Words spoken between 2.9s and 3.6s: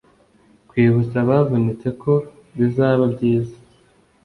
byiza